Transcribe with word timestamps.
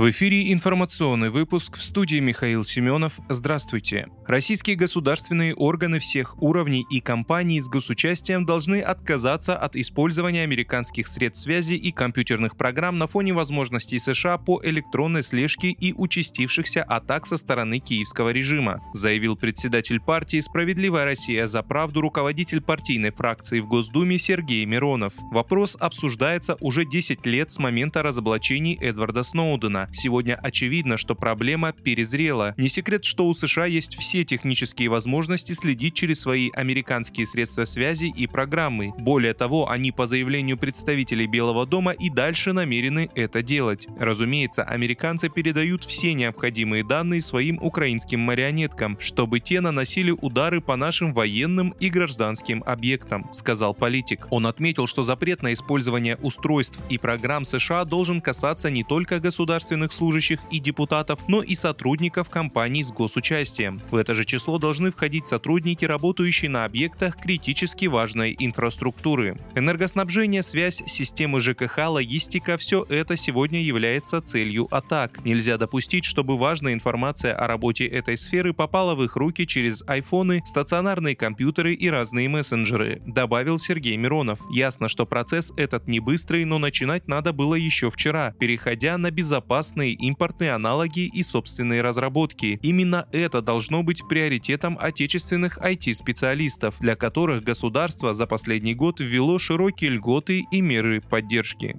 В 0.00 0.08
эфире 0.08 0.50
информационный 0.50 1.28
выпуск 1.28 1.76
в 1.76 1.82
студии 1.82 2.20
Михаил 2.20 2.64
Семенов. 2.64 3.20
Здравствуйте. 3.28 4.08
Российские 4.26 4.74
государственные 4.76 5.54
органы 5.54 5.98
всех 5.98 6.40
уровней 6.42 6.86
и 6.88 7.02
компаний 7.02 7.60
с 7.60 7.68
госучастием 7.68 8.46
должны 8.46 8.80
отказаться 8.80 9.58
от 9.58 9.76
использования 9.76 10.42
американских 10.42 11.06
средств 11.06 11.44
связи 11.44 11.74
и 11.74 11.92
компьютерных 11.92 12.56
программ 12.56 12.96
на 12.96 13.08
фоне 13.08 13.34
возможностей 13.34 13.98
США 13.98 14.38
по 14.38 14.62
электронной 14.64 15.22
слежке 15.22 15.68
и 15.68 15.92
участившихся 15.92 16.82
атак 16.82 17.26
со 17.26 17.36
стороны 17.36 17.78
киевского 17.78 18.30
режима, 18.30 18.80
заявил 18.94 19.36
председатель 19.36 20.00
партии 20.00 20.40
«Справедливая 20.40 21.04
Россия 21.04 21.46
за 21.46 21.62
правду» 21.62 22.00
руководитель 22.00 22.62
партийной 22.62 23.10
фракции 23.10 23.60
в 23.60 23.68
Госдуме 23.68 24.16
Сергей 24.16 24.64
Миронов. 24.64 25.12
Вопрос 25.30 25.76
обсуждается 25.78 26.56
уже 26.60 26.86
10 26.86 27.26
лет 27.26 27.50
с 27.50 27.58
момента 27.58 28.02
разоблачений 28.02 28.78
Эдварда 28.80 29.24
Сноудена, 29.24 29.89
Сегодня 29.92 30.38
очевидно, 30.40 30.96
что 30.96 31.14
проблема 31.14 31.72
перезрела. 31.72 32.54
Не 32.56 32.68
секрет, 32.68 33.04
что 33.04 33.26
у 33.26 33.32
США 33.32 33.66
есть 33.66 33.96
все 33.98 34.24
технические 34.24 34.88
возможности 34.88 35.52
следить 35.52 35.94
через 35.94 36.20
свои 36.20 36.50
американские 36.52 37.26
средства 37.26 37.64
связи 37.64 38.12
и 38.16 38.26
программы. 38.26 38.92
Более 38.98 39.34
того, 39.34 39.68
они 39.68 39.90
по 39.90 40.06
заявлению 40.06 40.58
представителей 40.58 41.26
Белого 41.26 41.66
дома 41.66 41.92
и 41.92 42.08
дальше 42.08 42.52
намерены 42.52 43.10
это 43.14 43.42
делать. 43.42 43.88
Разумеется, 43.98 44.62
американцы 44.62 45.28
передают 45.28 45.84
все 45.84 46.14
необходимые 46.14 46.84
данные 46.84 47.20
своим 47.20 47.58
украинским 47.60 48.20
марионеткам, 48.20 48.98
чтобы 49.00 49.40
те 49.40 49.60
наносили 49.60 50.12
удары 50.12 50.60
по 50.60 50.76
нашим 50.76 51.12
военным 51.12 51.74
и 51.80 51.90
гражданским 51.90 52.62
объектам, 52.64 53.28
сказал 53.32 53.74
политик. 53.74 54.26
Он 54.30 54.46
отметил, 54.46 54.86
что 54.86 55.02
запрет 55.02 55.42
на 55.42 55.52
использование 55.52 56.16
устройств 56.16 56.80
и 56.88 56.98
программ 56.98 57.44
США 57.44 57.84
должен 57.84 58.20
касаться 58.20 58.70
не 58.70 58.84
только 58.84 59.18
государственных 59.18 59.69
государственных 59.70 59.92
служащих 59.92 60.40
и 60.50 60.58
депутатов, 60.58 61.20
но 61.28 61.42
и 61.42 61.54
сотрудников 61.54 62.28
компаний 62.30 62.82
с 62.82 62.90
госучастием. 62.90 63.80
В 63.90 63.96
это 63.96 64.14
же 64.14 64.24
число 64.24 64.58
должны 64.58 64.90
входить 64.90 65.28
сотрудники, 65.28 65.84
работающие 65.84 66.50
на 66.50 66.64
объектах 66.64 67.16
критически 67.16 67.86
важной 67.86 68.34
инфраструктуры. 68.38 69.36
Энергоснабжение, 69.54 70.42
связь, 70.42 70.82
системы 70.86 71.40
ЖКХ, 71.40 71.78
логистика– 71.88 72.56
все 72.58 72.84
это 72.88 73.16
сегодня 73.16 73.62
является 73.62 74.20
целью 74.20 74.66
атак. 74.70 75.24
Нельзя 75.24 75.56
допустить, 75.56 76.04
чтобы 76.04 76.36
важная 76.36 76.72
информация 76.72 77.34
о 77.34 77.46
работе 77.46 77.86
этой 77.86 78.16
сферы 78.16 78.52
попала 78.52 78.94
в 78.94 79.04
их 79.04 79.16
руки 79.16 79.46
через 79.46 79.82
айфоны, 79.86 80.42
стационарные 80.46 81.14
компьютеры 81.14 81.74
и 81.74 81.88
разные 81.90 82.28
мессенджеры, 82.28 83.02
добавил 83.06 83.58
Сергей 83.58 83.96
Миронов. 83.96 84.40
Ясно, 84.52 84.88
что 84.88 85.06
процесс 85.06 85.52
этот 85.56 85.86
не 85.86 86.00
быстрый, 86.00 86.44
но 86.44 86.58
начинать 86.58 87.08
надо 87.08 87.32
было 87.32 87.54
еще 87.54 87.90
вчера, 87.90 88.34
переходя 88.38 88.98
на 88.98 89.10
безопасность 89.10 89.59
безопасные 89.60 89.92
импортные 89.92 90.52
аналоги 90.52 91.06
и 91.06 91.22
собственные 91.22 91.82
разработки. 91.82 92.58
Именно 92.62 93.06
это 93.12 93.42
должно 93.42 93.82
быть 93.82 94.02
приоритетом 94.08 94.78
отечественных 94.80 95.58
IT-специалистов, 95.58 96.76
для 96.80 96.96
которых 96.96 97.42
государство 97.42 98.14
за 98.14 98.26
последний 98.26 98.74
год 98.74 99.00
ввело 99.00 99.38
широкие 99.38 99.90
льготы 99.90 100.46
и 100.50 100.60
меры 100.62 101.02
поддержки. 101.02 101.76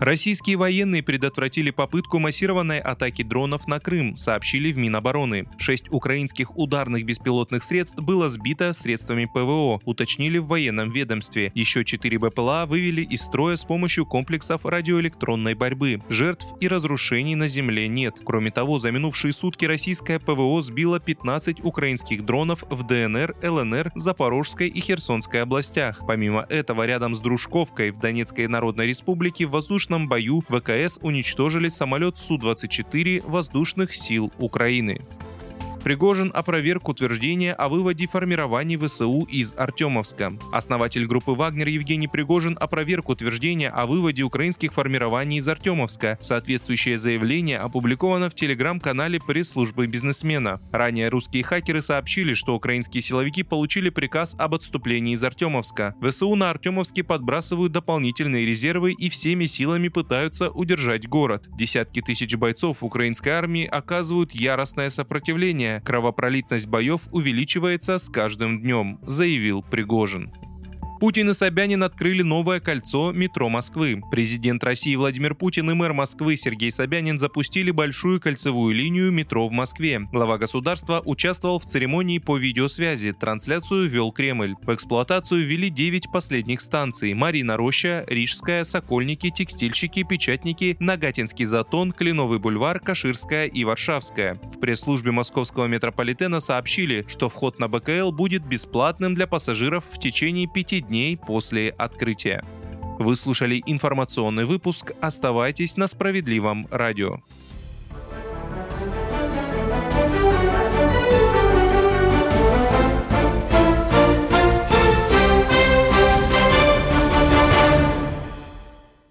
Российские 0.00 0.56
военные 0.56 1.02
предотвратили 1.02 1.70
попытку 1.70 2.18
массированной 2.18 2.80
атаки 2.80 3.22
дронов 3.22 3.68
на 3.68 3.80
Крым, 3.80 4.16
сообщили 4.16 4.72
в 4.72 4.78
Минобороны. 4.78 5.46
Шесть 5.58 5.92
украинских 5.92 6.56
ударных 6.56 7.04
беспилотных 7.04 7.62
средств 7.62 7.98
было 7.98 8.30
сбито 8.30 8.72
средствами 8.72 9.26
ПВО, 9.26 9.78
уточнили 9.84 10.38
в 10.38 10.46
военном 10.46 10.90
ведомстве. 10.90 11.52
Еще 11.54 11.84
четыре 11.84 12.18
БПЛА 12.18 12.64
вывели 12.64 13.02
из 13.02 13.20
строя 13.20 13.56
с 13.56 13.66
помощью 13.66 14.06
комплексов 14.06 14.64
радиоэлектронной 14.64 15.52
борьбы. 15.52 16.00
Жертв 16.08 16.46
и 16.60 16.66
разрушений 16.66 17.34
на 17.34 17.46
земле 17.46 17.86
нет. 17.86 18.22
Кроме 18.24 18.50
того, 18.50 18.78
за 18.78 18.92
минувшие 18.92 19.34
сутки 19.34 19.66
российское 19.66 20.18
ПВО 20.18 20.62
сбило 20.62 20.98
15 20.98 21.62
украинских 21.62 22.24
дронов 22.24 22.64
в 22.70 22.86
ДНР, 22.86 23.36
ЛНР, 23.42 23.92
Запорожской 23.96 24.68
и 24.68 24.80
Херсонской 24.80 25.42
областях. 25.42 26.00
Помимо 26.06 26.46
этого, 26.48 26.86
рядом 26.86 27.14
с 27.14 27.20
Дружковкой 27.20 27.90
в 27.90 27.98
Донецкой 27.98 28.48
Народной 28.48 28.86
Республике 28.86 29.44
в 29.44 29.50
воздушном 29.90 30.08
бою 30.08 30.42
ВКС 30.48 31.00
уничтожили 31.02 31.68
самолет 31.68 32.16
Су-24 32.16 33.28
воздушных 33.28 33.92
сил 33.94 34.30
Украины. 34.38 35.00
Пригожин 35.82 36.30
опроверг 36.34 36.90
утверждение 36.90 37.54
о 37.54 37.70
выводе 37.70 38.06
формирований 38.06 38.76
ВСУ 38.76 39.26
из 39.30 39.54
Артемовска. 39.56 40.34
Основатель 40.52 41.06
группы 41.06 41.32
«Вагнер» 41.32 41.68
Евгений 41.68 42.06
Пригожин 42.06 42.56
опроверг 42.60 43.08
утверждение 43.08 43.70
о 43.70 43.86
выводе 43.86 44.22
украинских 44.22 44.74
формирований 44.74 45.38
из 45.38 45.48
Артемовска. 45.48 46.18
Соответствующее 46.20 46.98
заявление 46.98 47.58
опубликовано 47.58 48.28
в 48.28 48.34
телеграм-канале 48.34 49.20
пресс-службы 49.26 49.86
бизнесмена. 49.86 50.60
Ранее 50.70 51.08
русские 51.08 51.44
хакеры 51.44 51.80
сообщили, 51.80 52.34
что 52.34 52.54
украинские 52.54 53.00
силовики 53.00 53.42
получили 53.42 53.88
приказ 53.88 54.36
об 54.38 54.54
отступлении 54.54 55.14
из 55.14 55.24
Артемовска. 55.24 55.94
ВСУ 56.02 56.34
на 56.34 56.50
Артемовске 56.50 57.04
подбрасывают 57.04 57.72
дополнительные 57.72 58.44
резервы 58.44 58.92
и 58.92 59.08
всеми 59.08 59.46
силами 59.46 59.88
пытаются 59.88 60.50
удержать 60.50 61.08
город. 61.08 61.48
Десятки 61.56 62.02
тысяч 62.02 62.36
бойцов 62.36 62.84
украинской 62.84 63.30
армии 63.30 63.64
оказывают 63.64 64.32
яростное 64.32 64.90
сопротивление, 64.90 65.69
Кровопролитность 65.78 66.66
боев 66.66 67.02
увеличивается 67.12 67.98
с 67.98 68.08
каждым 68.08 68.60
днем, 68.60 68.98
заявил 69.06 69.62
Пригожин. 69.62 70.32
Путин 71.00 71.30
и 71.30 71.32
Собянин 71.32 71.82
открыли 71.82 72.20
новое 72.20 72.60
кольцо 72.60 73.10
метро 73.10 73.48
Москвы. 73.48 74.02
Президент 74.10 74.62
России 74.62 74.94
Владимир 74.96 75.34
Путин 75.34 75.70
и 75.70 75.74
мэр 75.74 75.94
Москвы 75.94 76.36
Сергей 76.36 76.70
Собянин 76.70 77.18
запустили 77.18 77.70
большую 77.70 78.20
кольцевую 78.20 78.74
линию 78.74 79.10
метро 79.10 79.48
в 79.48 79.50
Москве. 79.50 80.00
Глава 80.12 80.36
государства 80.36 81.00
участвовал 81.02 81.58
в 81.58 81.64
церемонии 81.64 82.18
по 82.18 82.36
видеосвязи. 82.36 83.12
Трансляцию 83.12 83.88
вел 83.88 84.12
Кремль. 84.12 84.56
В 84.60 84.74
эксплуатацию 84.74 85.46
ввели 85.46 85.70
9 85.70 86.12
последних 86.12 86.60
станций. 86.60 87.14
Марина 87.14 87.56
Роща, 87.56 88.04
Рижская, 88.06 88.62
Сокольники, 88.64 89.30
Текстильщики, 89.30 90.02
Печатники, 90.02 90.76
Нагатинский 90.80 91.46
затон, 91.46 91.92
Кленовый 91.92 92.40
бульвар, 92.40 92.78
Каширская 92.78 93.46
и 93.46 93.64
Варшавская. 93.64 94.34
В 94.34 94.60
пресс-службе 94.60 95.12
московского 95.12 95.64
метрополитена 95.64 96.40
сообщили, 96.40 97.06
что 97.08 97.30
вход 97.30 97.58
на 97.58 97.68
БКЛ 97.68 98.12
будет 98.12 98.44
бесплатным 98.44 99.14
для 99.14 99.26
пассажиров 99.26 99.86
в 99.90 99.98
течение 99.98 100.46
пяти 100.46 100.84
дней 100.90 101.16
после 101.16 101.70
открытия. 101.70 102.44
Вы 102.98 103.16
слушали 103.16 103.62
информационный 103.64 104.44
выпуск. 104.44 104.92
Оставайтесь 105.00 105.78
на 105.78 105.86
справедливом 105.86 106.66
радио. 106.70 107.20